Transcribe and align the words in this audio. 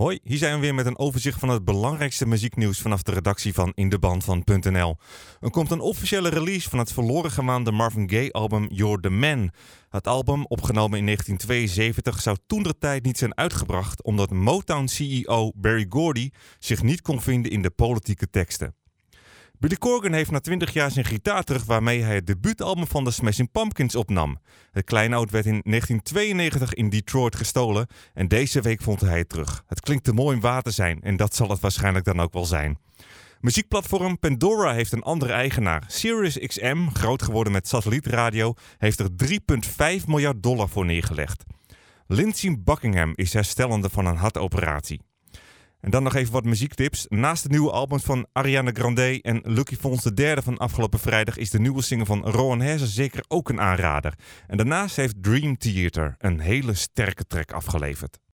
Hoi, 0.00 0.18
hier 0.22 0.38
zijn 0.38 0.54
we 0.54 0.60
weer 0.60 0.74
met 0.74 0.86
een 0.86 0.98
overzicht 0.98 1.38
van 1.38 1.48
het 1.48 1.64
belangrijkste 1.64 2.26
muzieknieuws 2.26 2.80
vanaf 2.80 3.02
de 3.02 3.12
redactie 3.12 3.54
van 3.54 3.72
indeband.nl. 3.74 4.96
Er 5.40 5.50
komt 5.50 5.70
een 5.70 5.80
officiële 5.80 6.28
release 6.28 6.68
van 6.68 6.78
het 6.78 6.92
verloren 6.92 7.30
gewaande 7.30 7.72
Marvin 7.72 8.10
Gaye 8.10 8.32
album 8.32 8.66
You're 8.68 9.00
the 9.00 9.10
Man. 9.10 9.50
Het 9.88 10.06
album, 10.06 10.44
opgenomen 10.46 10.98
in 10.98 11.04
1972, 11.04 12.20
zou 12.20 12.36
toen 12.46 12.62
de 12.62 12.78
tijd 12.78 13.04
niet 13.04 13.18
zijn 13.18 13.36
uitgebracht 13.36 14.02
omdat 14.02 14.30
Motown-CEO 14.30 15.52
Barry 15.56 15.86
Gordy 15.88 16.30
zich 16.58 16.82
niet 16.82 17.00
kon 17.00 17.20
vinden 17.20 17.50
in 17.50 17.62
de 17.62 17.70
politieke 17.70 18.30
teksten. 18.30 18.74
Billy 19.60 19.76
Corgan 19.76 20.12
heeft 20.12 20.30
na 20.30 20.40
20 20.40 20.72
jaar 20.72 20.90
zijn 20.90 21.04
gitaar 21.04 21.42
terug 21.42 21.64
waarmee 21.64 22.02
hij 22.02 22.14
het 22.14 22.26
debuutalbum 22.26 22.86
van 22.86 23.04
de 23.04 23.10
Smashing 23.10 23.50
Pumpkins 23.50 23.94
opnam. 23.94 24.38
Het 24.70 24.84
kleinoud 24.84 25.30
werd 25.30 25.46
in 25.46 25.60
1992 25.64 26.74
in 26.74 26.88
Detroit 26.88 27.36
gestolen 27.36 27.86
en 28.14 28.28
deze 28.28 28.60
week 28.60 28.82
vond 28.82 29.00
hij 29.00 29.18
het 29.18 29.28
terug. 29.28 29.64
Het 29.66 29.80
klinkt 29.80 30.04
te 30.04 30.12
mooi 30.12 30.36
om 30.36 30.42
waar 30.42 30.62
te 30.62 30.70
zijn 30.70 31.00
en 31.02 31.16
dat 31.16 31.34
zal 31.34 31.48
het 31.48 31.60
waarschijnlijk 31.60 32.04
dan 32.04 32.20
ook 32.20 32.32
wel 32.32 32.44
zijn. 32.44 32.78
Muziekplatform 33.40 34.18
Pandora 34.18 34.72
heeft 34.72 34.92
een 34.92 35.02
andere 35.02 35.32
eigenaar. 35.32 35.84
SiriusXM, 35.86 36.86
groot 36.92 37.22
geworden 37.22 37.52
met 37.52 37.68
satellietradio, 37.68 38.54
heeft 38.78 38.98
er 38.98 39.08
3,5 40.00 40.06
miljard 40.06 40.42
dollar 40.42 40.68
voor 40.68 40.84
neergelegd. 40.84 41.44
Lindsey 42.06 42.56
Buckingham 42.60 43.12
is 43.14 43.32
herstellende 43.32 43.88
van 43.90 44.06
een 44.06 44.16
hartoperatie. 44.16 45.00
En 45.80 45.90
dan 45.90 46.02
nog 46.02 46.14
even 46.14 46.32
wat 46.32 46.44
muziektips. 46.44 47.06
Naast 47.08 47.42
de 47.42 47.48
nieuwe 47.48 47.70
albums 47.70 48.02
van 48.02 48.26
Ariana 48.32 48.70
Grande 48.72 49.22
en 49.22 49.40
Lucky 49.44 49.76
Fons 49.76 50.02
de 50.02 50.14
derde 50.14 50.42
van 50.42 50.58
afgelopen 50.58 50.98
vrijdag 50.98 51.36
is 51.36 51.50
de 51.50 51.60
nieuwe 51.60 51.82
single 51.82 52.06
van 52.06 52.24
Rowan 52.24 52.60
Herzen 52.60 52.88
zeker 52.88 53.24
ook 53.28 53.48
een 53.48 53.60
aanrader. 53.60 54.14
En 54.46 54.56
daarnaast 54.56 54.96
heeft 54.96 55.22
Dream 55.22 55.58
Theater 55.58 56.14
een 56.18 56.40
hele 56.40 56.74
sterke 56.74 57.26
track 57.26 57.52
afgeleverd. 57.52 58.20